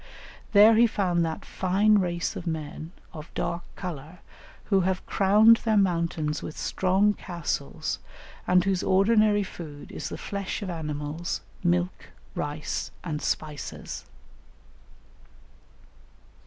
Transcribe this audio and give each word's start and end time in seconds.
There 0.53 0.73
he 0.77 0.87
found 0.87 1.23
that 1.25 1.45
fine 1.45 1.99
race 1.99 2.35
of 2.35 2.47
men, 2.47 2.91
of 3.13 3.31
dark 3.35 3.61
colour, 3.75 4.21
who 4.63 4.79
have 4.79 5.05
crowned 5.05 5.57
their 5.57 5.77
mountains 5.77 6.41
with 6.41 6.57
strong 6.57 7.13
castles, 7.13 7.99
and 8.47 8.63
whose 8.63 8.81
ordinary 8.81 9.43
food 9.43 9.91
is 9.91 10.09
the 10.09 10.17
flesh 10.17 10.63
of 10.63 10.71
animals, 10.71 11.41
milk, 11.63 12.07
rice, 12.33 12.89
and 13.03 13.21
spices. 13.21 14.05